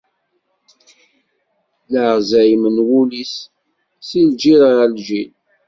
[1.91, 3.33] Leɛzayem n wul-is,
[4.07, 5.31] si lǧil ɣer lǧil.